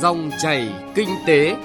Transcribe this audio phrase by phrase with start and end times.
[0.00, 1.56] Dòng chảy kinh tế.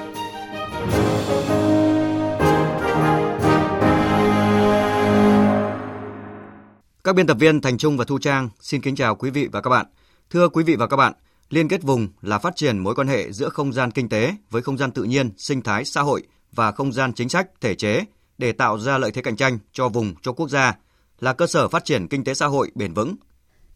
[7.03, 9.61] Các biên tập viên Thành Trung và Thu Trang xin kính chào quý vị và
[9.61, 9.85] các bạn.
[10.29, 11.13] Thưa quý vị và các bạn,
[11.49, 14.61] liên kết vùng là phát triển mối quan hệ giữa không gian kinh tế với
[14.61, 18.03] không gian tự nhiên, sinh thái, xã hội và không gian chính sách, thể chế
[18.37, 20.75] để tạo ra lợi thế cạnh tranh cho vùng, cho quốc gia,
[21.19, 23.15] là cơ sở phát triển kinh tế xã hội bền vững.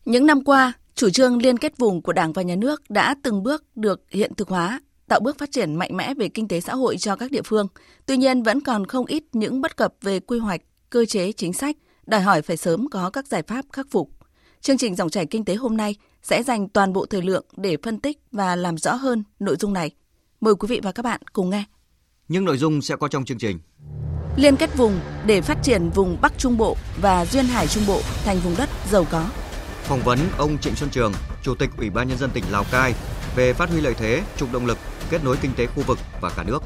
[0.06, 3.44] Những năm qua, chủ trương liên kết vùng của Đảng và Nhà nước đã từng
[3.44, 6.76] bước được hiện thực hóa, tạo bước phát triển mạnh mẽ về kinh tế xã
[6.76, 7.68] hội cho các địa phương.
[8.06, 11.54] Tuy nhiên vẫn còn không ít những bất cập về quy hoạch, cơ chế chính
[11.54, 11.76] sách,
[12.06, 14.10] đòi hỏi phải sớm có các giải pháp khắc phục.
[14.62, 17.78] Chương trình dòng chảy kinh tế hôm nay sẽ dành toàn bộ thời lượng để
[17.84, 19.92] phân tích và làm rõ hơn nội dung này.
[20.42, 21.64] Mời quý vị và các bạn cùng nghe.
[22.28, 23.60] Những nội dung sẽ có trong chương trình.
[24.38, 28.02] Liên kết vùng để phát triển vùng Bắc Trung Bộ và Duyên Hải Trung Bộ
[28.24, 29.30] thành vùng đất giàu có.
[29.84, 32.94] Phỏng vấn ông Trịnh Xuân Trường, Chủ tịch Ủy ban Nhân dân tỉnh Lào Cai
[33.36, 34.78] về phát huy lợi thế, trục động lực,
[35.10, 36.60] kết nối kinh tế khu vực và cả nước.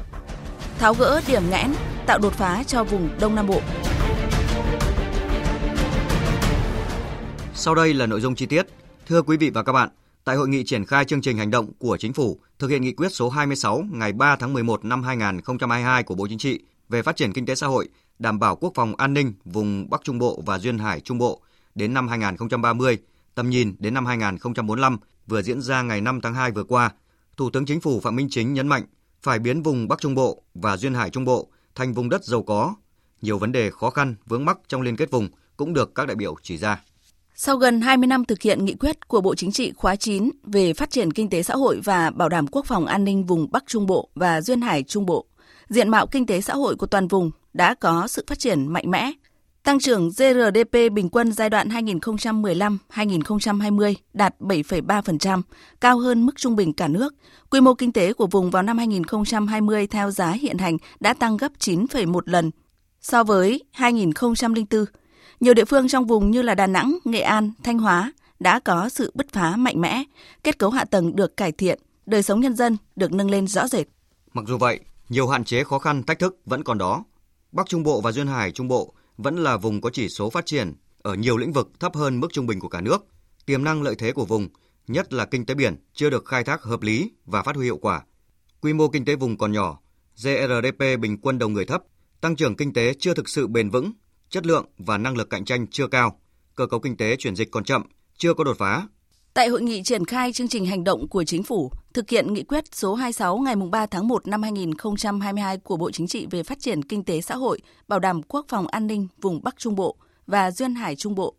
[0.78, 1.74] Tháo gỡ điểm nghẽn,
[2.06, 3.60] tạo đột phá cho vùng Đông Nam Bộ.
[7.54, 8.66] Sau đây là nội dung chi tiết.
[9.06, 9.88] Thưa quý vị và các bạn,
[10.24, 12.92] tại hội nghị triển khai chương trình hành động của Chính phủ thực hiện nghị
[12.92, 17.16] quyết số 26 ngày 3 tháng 11 năm 2022 của Bộ Chính trị về phát
[17.16, 17.88] triển kinh tế xã hội,
[18.18, 21.42] đảm bảo quốc phòng an ninh vùng Bắc Trung Bộ và Duyên Hải Trung Bộ
[21.78, 22.98] đến năm 2030,
[23.34, 26.90] tầm nhìn đến năm 2045 vừa diễn ra ngày 5 tháng 2 vừa qua,
[27.36, 28.82] Thủ tướng Chính phủ Phạm Minh Chính nhấn mạnh
[29.22, 32.42] phải biến vùng Bắc Trung Bộ và Duyên Hải Trung Bộ thành vùng đất giàu
[32.42, 32.74] có.
[33.22, 36.16] Nhiều vấn đề khó khăn, vướng mắc trong liên kết vùng cũng được các đại
[36.16, 36.82] biểu chỉ ra.
[37.34, 40.74] Sau gần 20 năm thực hiện nghị quyết của Bộ Chính trị khóa 9 về
[40.74, 43.64] phát triển kinh tế xã hội và bảo đảm quốc phòng an ninh vùng Bắc
[43.66, 45.26] Trung Bộ và Duyên Hải Trung Bộ,
[45.68, 48.90] diện mạo kinh tế xã hội của toàn vùng đã có sự phát triển mạnh
[48.90, 49.12] mẽ.
[49.68, 55.42] Tăng trưởng GRDP bình quân giai đoạn 2015-2020 đạt 7,3%,
[55.80, 57.14] cao hơn mức trung bình cả nước.
[57.50, 61.36] Quy mô kinh tế của vùng vào năm 2020 theo giá hiện hành đã tăng
[61.36, 62.50] gấp 9,1 lần
[63.00, 64.84] so với 2004
[65.40, 68.88] nhiều địa phương trong vùng như là Đà Nẵng, Nghệ An, Thanh Hóa đã có
[68.88, 70.04] sự bứt phá mạnh mẽ,
[70.44, 73.68] kết cấu hạ tầng được cải thiện, đời sống nhân dân được nâng lên rõ
[73.68, 73.86] rệt.
[74.32, 77.04] Mặc dù vậy, nhiều hạn chế khó khăn thách thức vẫn còn đó.
[77.52, 80.46] Bắc Trung Bộ và Duyên Hải Trung Bộ vẫn là vùng có chỉ số phát
[80.46, 83.06] triển ở nhiều lĩnh vực thấp hơn mức trung bình của cả nước.
[83.46, 84.48] Tiềm năng lợi thế của vùng,
[84.86, 87.76] nhất là kinh tế biển, chưa được khai thác hợp lý và phát huy hiệu
[87.76, 88.02] quả.
[88.60, 89.80] Quy mô kinh tế vùng còn nhỏ,
[90.16, 91.82] GRDP bình quân đầu người thấp,
[92.20, 93.92] tăng trưởng kinh tế chưa thực sự bền vững
[94.30, 96.20] chất lượng và năng lực cạnh tranh chưa cao,
[96.54, 97.82] cơ cấu kinh tế chuyển dịch còn chậm,
[98.16, 98.86] chưa có đột phá.
[99.38, 102.42] Tại hội nghị triển khai chương trình hành động của chính phủ thực hiện nghị
[102.42, 106.60] quyết số 26 ngày 3 tháng 1 năm 2022 của Bộ Chính trị về phát
[106.60, 109.96] triển kinh tế xã hội, bảo đảm quốc phòng an ninh vùng Bắc Trung Bộ
[110.26, 111.34] và Duyên Hải Trung Bộ,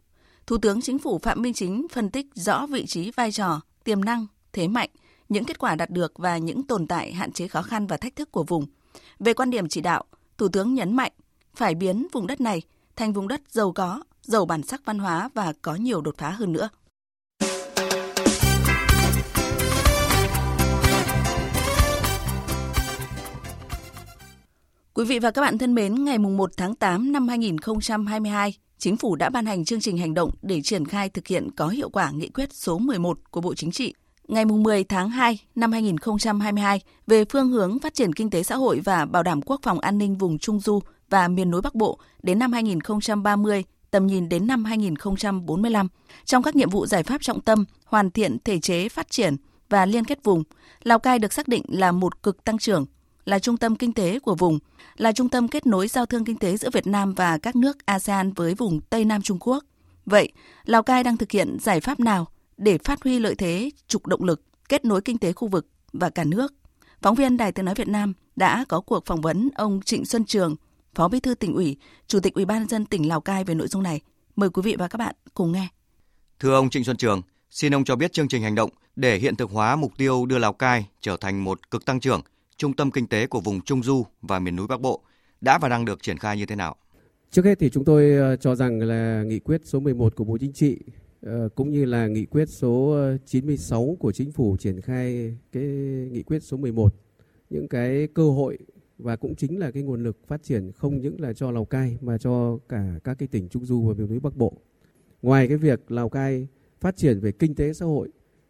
[0.48, 4.06] Thủ tướng Chính phủ Phạm Minh Chính phân tích rõ vị trí vai trò, tiềm
[4.06, 4.90] năng, thế mạnh,
[5.30, 8.16] những kết quả đạt được và những tồn tại hạn chế khó khăn và thách
[8.16, 8.66] thức của vùng.
[9.20, 10.04] Về quan điểm chỉ đạo,
[10.38, 11.12] Thủ tướng nhấn mạnh
[11.56, 12.62] phải biến vùng đất này
[12.96, 16.30] thành vùng đất giàu có, giàu bản sắc văn hóa và có nhiều đột phá
[16.30, 16.70] hơn nữa.
[25.00, 29.16] Quý vị và các bạn thân mến, ngày 1 tháng 8 năm 2022, Chính phủ
[29.16, 32.12] đã ban hành chương trình hành động để triển khai thực hiện có hiệu quả
[32.12, 33.94] nghị quyết số 11 của Bộ Chính trị
[34.28, 38.80] ngày 10 tháng 2 năm 2022 về phương hướng phát triển kinh tế xã hội
[38.80, 40.80] và bảo đảm quốc phòng an ninh vùng Trung Du
[41.10, 45.88] và miền núi Bắc Bộ đến năm 2030, tầm nhìn đến năm 2045.
[46.26, 49.36] Trong các nhiệm vụ giải pháp trọng tâm, hoàn thiện thể chế phát triển
[49.70, 50.44] và liên kết vùng,
[50.84, 52.86] Lào Cai được xác định là một cực tăng trưởng,
[53.30, 54.60] là trung tâm kinh tế của vùng,
[54.98, 57.86] là trung tâm kết nối giao thương kinh tế giữa Việt Nam và các nước
[57.86, 59.64] ASEAN với vùng Tây Nam Trung Quốc.
[60.06, 60.32] Vậy,
[60.66, 64.24] Lào Cai đang thực hiện giải pháp nào để phát huy lợi thế trục động
[64.24, 66.54] lực, kết nối kinh tế khu vực và cả nước?
[67.02, 70.26] Phóng viên Đài Tiếng Nói Việt Nam đã có cuộc phỏng vấn ông Trịnh Xuân
[70.26, 70.56] Trường,
[70.96, 73.56] Phó Bí thư tỉnh ủy, Chủ tịch Ủy ban nhân dân tỉnh Lào Cai về
[73.56, 74.02] nội dung này.
[74.36, 75.68] Mời quý vị và các bạn cùng nghe.
[76.40, 79.36] Thưa ông Trịnh Xuân Trường, xin ông cho biết chương trình hành động để hiện
[79.36, 82.22] thực hóa mục tiêu đưa Lào Cai trở thành một cực tăng trưởng,
[82.60, 85.02] trung tâm kinh tế của vùng Trung Du và miền núi Bắc Bộ
[85.42, 86.76] đã và đang được triển khai như thế nào?
[87.32, 90.38] Trước hết thì chúng tôi ờ, cho rằng là nghị quyết số 11 của Bộ
[90.38, 90.78] Chính trị
[91.22, 95.64] ờ, cũng như là nghị quyết số ờ, 96 của chính phủ triển khai cái
[96.12, 96.96] nghị quyết số 11
[97.50, 98.58] những cái cơ hội
[98.98, 101.98] và cũng chính là cái nguồn lực phát triển không những là cho Lào Cai
[102.02, 104.54] mà cho cả các cái tỉnh Trung Du và miền núi Bắc Bộ.
[105.22, 106.48] Ngoài cái việc Lào Cai
[106.80, 108.10] phát triển về kinh tế xã hội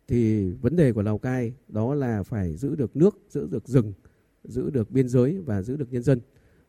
[0.10, 3.94] thì vấn đề của Lào Cai đó là phải giữ được nước, giữ được rừng,
[4.44, 6.22] giữ được biên giới và giữ được nhân dân.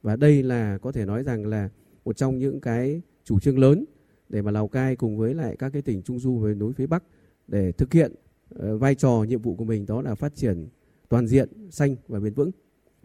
[0.03, 1.69] Và đây là có thể nói rằng là
[2.05, 3.85] một trong những cái chủ trương lớn
[4.29, 6.87] để mà Lào Cai cùng với lại các cái tỉnh Trung Du và núi phía
[6.87, 7.05] Bắc
[7.49, 8.15] để thực hiện
[8.49, 10.69] ờ, vai trò nhiệm vụ của mình đó là phát triển
[11.09, 12.51] toàn diện, xanh và bền vững.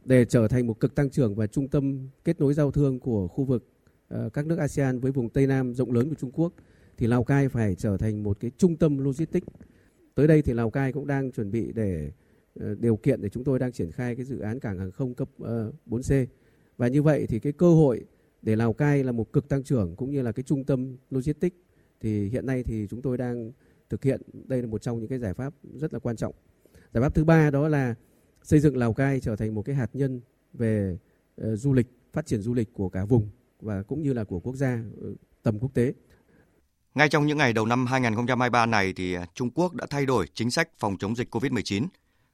[0.05, 3.27] Để trở thành một cực tăng trưởng và trung tâm kết nối giao thương của
[3.27, 3.67] khu vực
[4.07, 6.53] ờ, các nước ASEAN với vùng Tây Nam rộng lớn của Trung Quốc
[6.97, 9.47] thì Lào Cai phải trở thành một cái trung tâm logistics.
[10.15, 12.11] Tới đây thì Lào Cai cũng đang chuẩn bị để
[12.59, 15.13] ờ, điều kiện để chúng tôi đang triển khai cái dự án cảng hàng không
[15.13, 16.25] cấp ờ, 4C.
[16.77, 18.05] Và như vậy thì cái cơ hội
[18.41, 21.55] để Lào Cai là một cực tăng trưởng cũng như là cái trung tâm logistics
[22.01, 23.51] thì hiện nay thì chúng tôi đang
[23.89, 26.33] thực hiện đây là một trong những cái giải pháp rất là quan trọng.
[26.93, 27.95] Giải pháp thứ ba đó là
[28.43, 30.21] xây dựng Lào Cai trở thành một cái hạt nhân
[30.53, 30.97] về
[31.35, 33.29] ờ, du lịch, phát triển du lịch của cả vùng
[33.61, 34.83] và cũng như là của quốc gia
[35.43, 35.93] tầm quốc tế.
[36.95, 40.25] Ngay trong những ngày đầu năm 2023 này thì à, Trung Quốc đã thay đổi
[40.33, 41.85] chính sách phòng chống dịch COVID-19.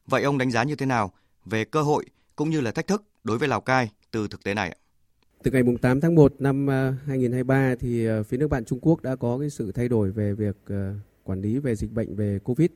[0.07, 1.11] Vậy ông đánh giá như thế nào
[1.45, 2.05] về cơ hội
[2.35, 4.77] cũng như là thách thức đối với Lào Cai từ thực tế này?
[5.43, 9.01] Từ ngày 8 tháng 1 năm à, 2023 thì à, phía nước bạn Trung Quốc
[9.01, 10.57] đã có cái sự thay đổi về việc
[11.23, 12.69] quản lý về dịch bệnh về Covid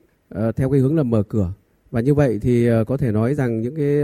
[0.56, 1.52] theo cái hướng là mở cửa
[1.90, 4.02] và như vậy thì có thể nói rằng những cái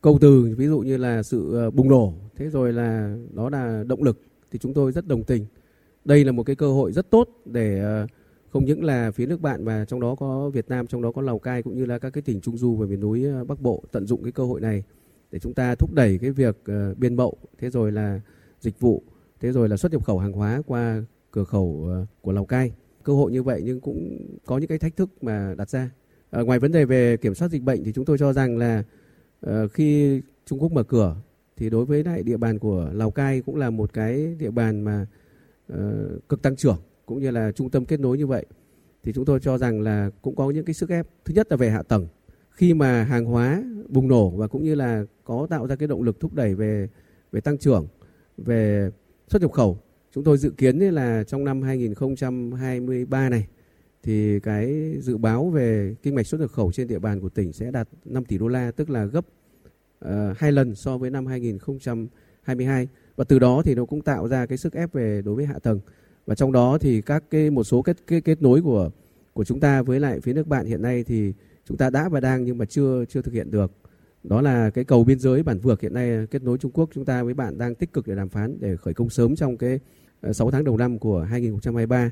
[0.00, 4.02] câu từ ví dụ như là sự bùng nổ, thế rồi là đó là động
[4.02, 4.20] lực
[4.50, 5.46] thì chúng tôi rất đồng tình.
[6.04, 8.06] Đây là một cái cơ hội rất tốt để ờ,
[8.50, 11.22] không những là phía nước bạn và trong đó có Việt Nam, trong đó có
[11.22, 13.60] Lào Cai cũng như là các cái tỉnh Trung Du và miền núi ờ, Bắc
[13.60, 14.84] Bộ tận dụng cái cơ hội này
[15.30, 18.20] để chúng ta thúc đẩy cái việc ờ, biên mậu, thế rồi là
[18.60, 19.02] dịch vụ,
[19.40, 22.72] thế rồi là xuất nhập khẩu hàng hóa qua cửa khẩu của Lào Cai.
[23.02, 25.90] Cơ hội như vậy nhưng cũng có những cái thách thức mà đặt ra.
[26.30, 28.84] À, ngoài vấn đề về kiểm soát dịch bệnh thì chúng tôi cho rằng là
[29.46, 31.16] uh, khi Trung Quốc mở cửa
[31.56, 34.80] thì đối với lại địa bàn của Lào Cai cũng là một cái địa bàn
[34.80, 35.19] mà uh,
[35.72, 38.46] Ờ, cực tăng trưởng cũng như là trung tâm kết nối như vậy
[39.02, 41.06] thì chúng tôi cho rằng là cũng có những cái sức ép.
[41.24, 42.06] Thứ nhất là về hạ tầng.
[42.50, 46.02] Khi mà hàng hóa bùng nổ và cũng như là có tạo ra cái động
[46.02, 46.88] lực thúc đẩy về
[47.32, 47.86] về tăng trưởng
[48.36, 48.90] về
[49.28, 49.78] xuất nhập khẩu
[50.12, 53.46] chúng tôi dự kiến là trong năm 2023 này
[54.02, 57.52] thì cái dự báo về kinh mạch xuất nhập khẩu trên địa bàn của tỉnh
[57.52, 59.26] sẽ đạt 5 tỷ đô la, tức là gấp
[60.04, 62.88] uh, hai lần so với năm 2022
[63.20, 65.54] và từ đó thì nó cũng tạo ra cái sức ép về đối với hạ
[65.62, 65.80] tầng.
[66.26, 68.90] Và trong đó thì các cái một số kết kết, kết nối của
[69.32, 71.32] của chúng ta với lại phía nước bạn hiện nay thì
[71.64, 73.72] chúng ta đã và đang nhưng mà chưa chưa thực hiện được.
[74.22, 77.04] Đó là cái cầu biên giới bản vược hiện nay kết nối Trung Quốc chúng
[77.04, 79.80] ta với bạn đang tích cực để đàm phán để khởi công sớm trong cái
[80.20, 82.10] ờ, 6 tháng đầu năm của 2023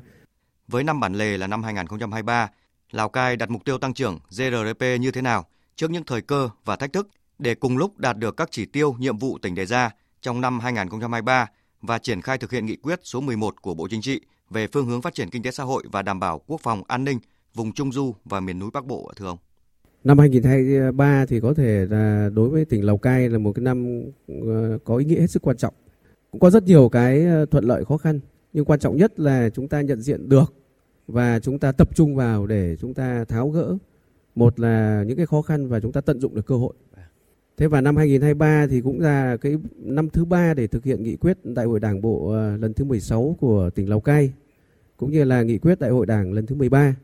[0.68, 2.50] với năm bản lề là năm 2023,
[2.90, 5.46] Lào Cai đặt mục tiêu tăng trưởng GRDP như thế nào
[5.76, 7.08] trước những thời cơ và thách thức
[7.38, 10.60] để cùng lúc đạt được các chỉ tiêu nhiệm vụ tỉnh đề ra trong năm
[10.60, 11.46] 2023
[11.82, 14.20] và triển khai thực hiện nghị quyết số 11 của Bộ Chính trị
[14.50, 17.04] về phương hướng phát triển kinh tế xã hội và đảm bảo quốc phòng an
[17.04, 17.18] ninh
[17.54, 19.38] vùng Trung Du và miền núi Bắc Bộ, thưa ông?
[20.04, 24.02] Năm 2023 thì có thể là đối với tỉnh Lào Cai là một cái năm
[24.28, 25.74] ờ, có ý nghĩa hết sức quan trọng.
[26.30, 28.20] Cũng có rất nhiều cái ờ, thuận lợi khó khăn,
[28.52, 30.54] nhưng quan trọng nhất là chúng ta nhận diện được
[31.06, 33.76] và chúng ta tập trung vào để chúng ta tháo gỡ
[34.34, 36.74] một là những cái khó khăn và chúng ta tận dụng được cơ hội
[37.58, 41.16] thế và năm 2023 thì cũng là cái năm thứ ba để thực hiện nghị
[41.16, 44.32] quyết đại hội đảng bộ ờ, lần thứ 16 của tỉnh Lào Cai,
[44.96, 46.96] cũng như là nghị quyết đại hội đảng lần thứ 13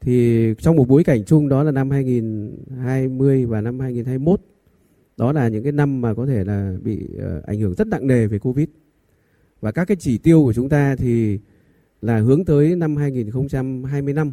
[0.00, 4.40] thì trong một bối cảnh chung đó là năm 2020 và năm 2021
[5.16, 8.06] đó là những cái năm mà có thể là bị ờ, ảnh hưởng rất nặng
[8.06, 8.68] nề về Covid
[9.60, 11.38] và các cái chỉ tiêu của chúng ta thì
[12.02, 14.32] là hướng tới năm 2025.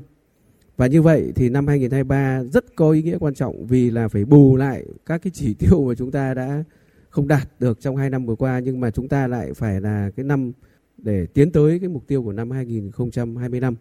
[0.78, 4.26] Và như vậy thì năm 2023 rất có ý nghĩa quan trọng vì là phải
[4.26, 6.64] bù lại các cái chỉ tiêu mà chúng ta đã
[7.10, 10.12] không đạt được trong hai năm vừa qua nhưng mà chúng ta lại phải là
[10.16, 10.52] cái năm
[10.98, 13.76] để tiến tới cái mục tiêu của năm 2025.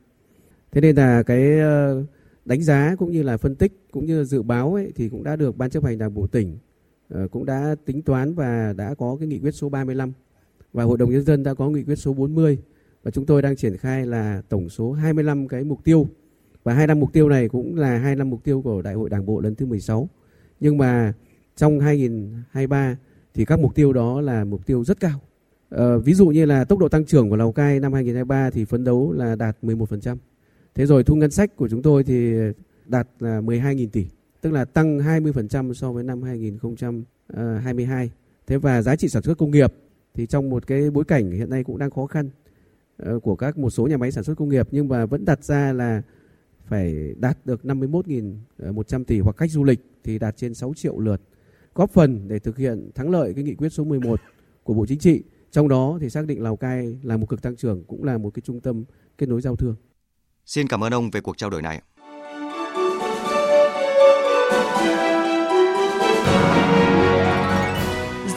[0.72, 2.04] Thế nên là cái ờ,
[2.44, 5.24] đánh giá cũng như là phân tích cũng như là dự báo ấy, thì cũng
[5.24, 6.58] đã được ban chấp hành đảng bộ tỉnh
[7.08, 10.12] ờ, cũng đã tính toán và đã có cái nghị quyết số 35
[10.72, 12.58] và Hội đồng Nhân dân đã có nghị quyết số 40
[13.02, 16.08] và chúng tôi đang triển khai là tổng số 25 cái mục tiêu
[16.64, 19.10] và hai năm mục tiêu này cũng là hai năm mục tiêu của Đại hội
[19.10, 20.08] Đảng bộ lần thứ 16.
[20.60, 21.12] Nhưng mà
[21.56, 22.96] trong 2023
[23.34, 25.20] thì các mục tiêu đó là mục tiêu rất cao.
[25.68, 28.64] Ờ, ví dụ như là tốc độ tăng trưởng của Lào Cai năm 2023 thì
[28.64, 30.18] phấn đấu là đạt 11%.
[30.74, 32.34] Thế rồi thu ngân sách của chúng tôi thì
[32.86, 34.06] đạt là 12.000 tỷ,
[34.40, 38.06] tức là tăng 20% so với năm 2022.
[38.06, 38.14] Ờ,
[38.46, 39.72] Thế và giá trị sản xuất công nghiệp
[40.14, 42.30] thì trong một cái bối cảnh hiện nay cũng đang khó khăn
[42.96, 45.44] ờ, của các một số nhà máy sản xuất công nghiệp nhưng mà vẫn đặt
[45.44, 46.02] ra là
[46.66, 51.20] phải đạt được 51.100 tỷ hoặc khách du lịch thì đạt trên 6 triệu lượt
[51.74, 54.20] góp phần để thực hiện thắng lợi cái nghị quyết số 11
[54.62, 55.22] của Bộ Chính trị.
[55.50, 58.30] Trong đó thì xác định Lào Cai là một cực tăng trưởng cũng là một
[58.34, 58.84] cái trung tâm
[59.18, 59.76] kết nối giao thương.
[60.46, 61.82] Xin cảm ơn ông về cuộc trao đổi này.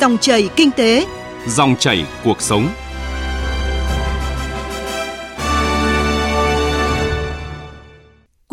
[0.01, 1.05] Dòng chảy kinh tế
[1.47, 2.67] Dòng chảy cuộc sống.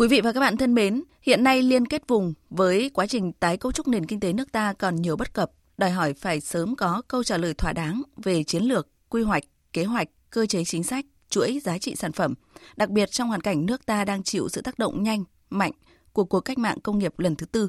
[0.05, 3.33] Quý vị và các bạn thân mến, Hiện nay liên kết vùng với quá trình
[3.33, 6.41] tái cấu trúc nền kinh tế nước ta còn nhiều bất cập, đòi hỏi phải
[6.41, 9.43] sớm có câu trả lời thỏa đáng về chiến lược, quy hoạch,
[9.73, 12.33] kế hoạch, cơ chế chính sách, chuỗi giá trị sản phẩm,
[12.75, 15.71] đặc biệt trong hoàn cảnh nước ta đang chịu sự tác động nhanh, mạnh
[16.13, 17.67] của cuộc cách mạng công nghiệp lần thứ tư.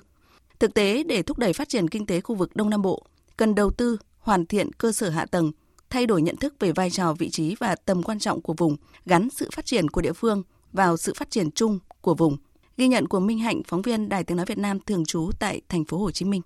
[0.59, 3.55] Thực tế, để thúc đẩy phát triển kinh tế khu vực Đông Nam Bộ, cần
[3.55, 5.53] đầu tư, hoàn thiện cơ sở hạ tầng,
[5.91, 8.77] thay đổi nhận thức về vai trò, vị trí và tầm quan trọng của vùng,
[9.07, 12.37] gắn sự phát triển của địa phương vào sự phát triển chung của vùng.
[12.77, 15.61] Ghi nhận của Minh Hạnh, phóng viên Đài Tiếng nói Việt Nam thường trú tại
[15.69, 16.43] thành phố Hồ Chí Minh.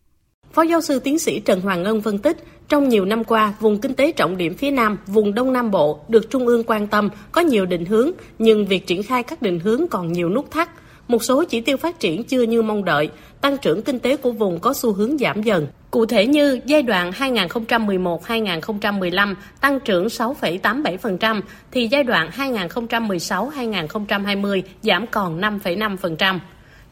[0.52, 3.78] Phó giáo sư tiến sĩ Trần Hoàng Ngân phân tích, trong nhiều năm qua, vùng
[3.80, 7.08] kinh tế trọng điểm phía Nam, vùng Đông Nam Bộ được Trung ương quan tâm,
[7.32, 10.70] có nhiều định hướng, nhưng việc triển khai các định hướng còn nhiều nút thắt.
[11.10, 14.32] Một số chỉ tiêu phát triển chưa như mong đợi, tăng trưởng kinh tế của
[14.32, 15.66] vùng có xu hướng giảm dần.
[15.90, 21.40] Cụ thể như giai đoạn 2011-2015 tăng trưởng 6,87%,
[21.72, 26.38] thì giai đoạn 2016-2020 giảm còn 5,5%,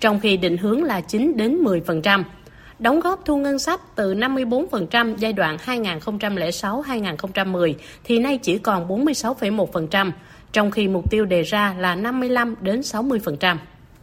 [0.00, 2.22] trong khi định hướng là 9 đến 10%
[2.78, 10.10] đóng góp thu ngân sách từ 54% giai đoạn 2006-2010 thì nay chỉ còn 46,1%,
[10.52, 13.56] trong khi mục tiêu đề ra là 55 đến 60%.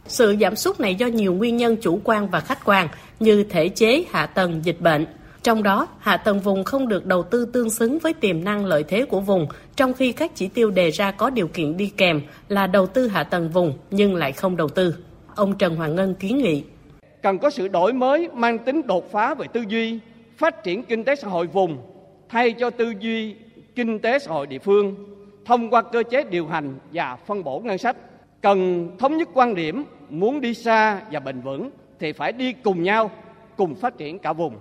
[0.08, 2.88] Sự giảm sút này do nhiều nguyên nhân chủ quan và khách quan
[3.20, 5.06] như thể chế, hạ tầng, dịch bệnh.
[5.42, 8.84] Trong đó, hạ tầng vùng không được đầu tư tương xứng với tiềm năng lợi
[8.88, 9.46] thế của vùng,
[9.76, 13.08] trong khi các chỉ tiêu đề ra có điều kiện đi kèm là đầu tư
[13.08, 14.94] hạ tầng vùng nhưng lại không đầu tư.
[15.34, 16.62] Ông Trần Hoàng Ngân kiến nghị
[17.22, 19.98] cần có sự đổi mới mang tính đột phá về tư duy,
[20.36, 21.78] phát triển kinh tế xã hội vùng
[22.28, 23.34] thay cho tư duy
[23.74, 24.94] kinh tế xã hội địa phương
[25.44, 27.96] thông qua cơ chế điều hành và phân bổ ngân sách.
[28.42, 31.70] Cần thống nhất quan điểm muốn đi xa và bền vững
[32.00, 33.10] thì phải đi cùng nhau,
[33.56, 34.56] cùng phát triển cả vùng.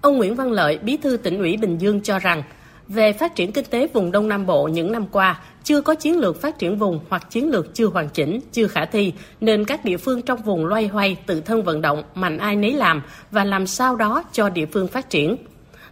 [0.00, 2.42] Ông Nguyễn Văn Lợi, Bí thư tỉnh ủy Bình Dương cho rằng
[2.88, 6.18] về phát triển kinh tế vùng Đông Nam Bộ những năm qua, chưa có chiến
[6.18, 9.84] lược phát triển vùng hoặc chiến lược chưa hoàn chỉnh, chưa khả thi, nên các
[9.84, 13.44] địa phương trong vùng loay hoay tự thân vận động, mạnh ai nấy làm và
[13.44, 15.36] làm sao đó cho địa phương phát triển.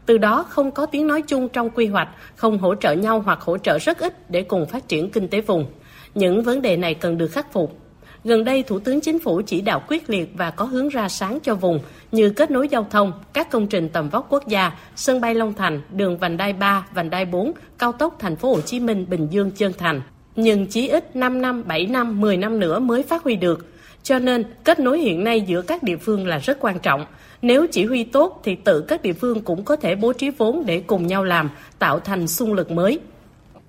[0.07, 3.41] Từ đó không có tiếng nói chung trong quy hoạch, không hỗ trợ nhau hoặc
[3.41, 5.67] hỗ trợ rất ít để cùng phát triển kinh tế vùng.
[6.15, 7.82] Những vấn đề này cần được khắc phục.
[8.25, 11.39] Gần đây, Thủ tướng Chính phủ chỉ đạo quyết liệt và có hướng ra sáng
[11.43, 11.81] cho vùng
[12.13, 15.55] như kết nối giao thông, các công trình tầm vóc quốc gia, sân bay Long
[15.55, 19.07] Thành, đường vành đai 3, vành đai 4, cao tốc thành phố Hồ Chí Minh,
[19.09, 20.01] Bình Dương, Trơn Thành.
[20.37, 23.67] Nhưng chí ít 5 năm, 7 năm, 10 năm nữa mới phát huy được.
[24.03, 27.05] Cho nên, kết nối hiện nay giữa các địa phương là rất quan trọng.
[27.43, 30.67] Nếu chỉ huy tốt thì tự các địa phương cũng có thể bố trí vốn
[30.67, 33.01] để cùng nhau làm, tạo thành xung lực mới.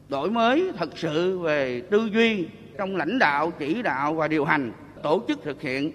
[0.09, 2.45] Đổi mới thật sự về tư duy
[2.77, 4.71] trong lãnh đạo, chỉ đạo và điều hành,
[5.03, 5.91] tổ chức thực hiện.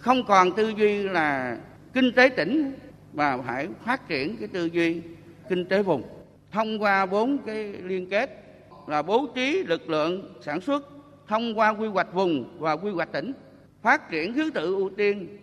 [0.00, 1.58] Không còn tư duy là
[1.94, 2.72] kinh tế tỉnh
[3.12, 5.02] mà phải phát triển cái tư duy
[5.48, 6.02] kinh tế vùng.
[6.52, 8.42] Thông qua bốn cái liên kết
[8.86, 10.88] là bố trí lực lượng sản xuất
[11.28, 13.32] thông qua quy hoạch vùng và quy hoạch tỉnh
[13.82, 15.38] phát triển thứ tự ưu tiên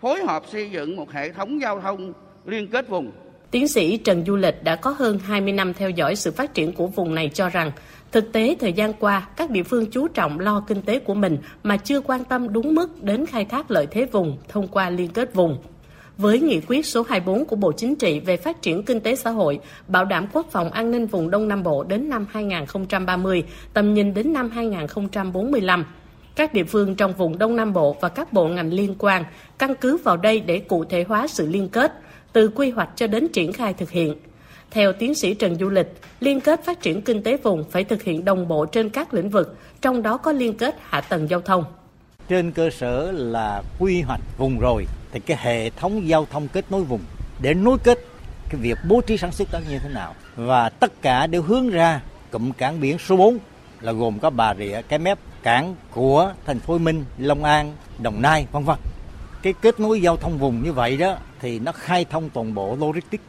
[0.00, 2.12] phối hợp xây dựng một hệ thống giao thông
[2.44, 3.12] liên kết vùng.
[3.50, 6.72] Tiến sĩ Trần Du Lịch đã có hơn 20 năm theo dõi sự phát triển
[6.72, 7.72] của vùng này cho rằng
[8.12, 11.38] Thực tế thời gian qua, các địa phương chú trọng lo kinh tế của mình
[11.62, 15.08] mà chưa quan tâm đúng mức đến khai thác lợi thế vùng thông qua liên
[15.08, 15.58] kết vùng.
[16.18, 19.30] Với nghị quyết số 24 của Bộ Chính trị về phát triển kinh tế xã
[19.30, 23.94] hội, bảo đảm quốc phòng an ninh vùng Đông Nam Bộ đến năm 2030, tầm
[23.94, 25.84] nhìn đến năm 2045,
[26.36, 29.24] các địa phương trong vùng Đông Nam Bộ và các bộ ngành liên quan
[29.58, 31.92] căn cứ vào đây để cụ thể hóa sự liên kết,
[32.32, 34.14] từ quy hoạch cho đến triển khai thực hiện–
[34.70, 35.86] theo tiến sĩ Trần Du Lịch,
[36.20, 39.30] liên kết phát triển kinh tế vùng phải thực hiện đồng bộ trên các lĩnh
[39.30, 41.64] vực, trong đó có liên kết hạ tầng giao thông.
[42.28, 46.64] Trên cơ sở là quy hoạch vùng rồi thì cái hệ thống giao thông kết
[46.70, 47.00] nối vùng
[47.42, 47.98] để nối kết
[48.50, 51.70] cái việc bố trí sản xuất đó như thế nào và tất cả đều hướng
[51.70, 53.38] ra cụm cảng biển số 4
[53.80, 57.76] là gồm có Bà Rịa, Cái Mép, cảng của thành phố Hồ Minh, Long An,
[58.02, 58.76] Đồng Nai, vân vân.
[59.42, 62.76] Cái kết nối giao thông vùng như vậy đó thì nó khai thông toàn bộ
[62.80, 63.24] logistics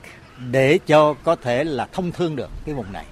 [0.51, 3.05] để cho có thể là thông thương được cái vùng này.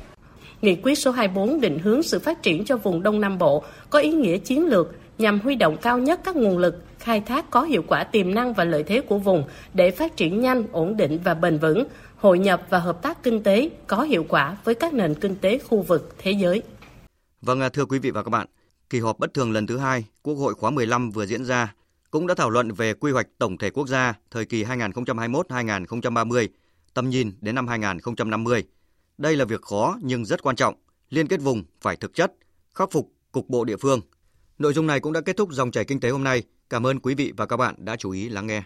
[0.61, 3.99] Nghị quyết số 24 định hướng sự phát triển cho vùng Đông Nam Bộ có
[3.99, 7.61] ý nghĩa chiến lược nhằm huy động cao nhất các nguồn lực, khai thác có
[7.61, 11.19] hiệu quả tiềm năng và lợi thế của vùng để phát triển nhanh, ổn định
[11.23, 11.83] và bền vững,
[12.15, 15.57] hội nhập và hợp tác kinh tế có hiệu quả với các nền kinh tế
[15.57, 16.61] khu vực thế giới.
[17.41, 18.47] Vâng, thưa quý vị và các bạn,
[18.89, 21.73] kỳ họp bất thường lần thứ hai Quốc hội khóa 15 vừa diễn ra
[22.11, 26.47] cũng đã thảo luận về quy hoạch tổng thể quốc gia thời kỳ 2021-2030
[26.93, 28.63] tầm nhìn đến năm 2050.
[29.17, 30.75] Đây là việc khó nhưng rất quan trọng,
[31.09, 32.33] liên kết vùng phải thực chất,
[32.75, 34.01] khắc phục cục bộ địa phương.
[34.57, 36.43] Nội dung này cũng đã kết thúc dòng chảy kinh tế hôm nay.
[36.69, 38.63] Cảm ơn quý vị và các bạn đã chú ý lắng nghe.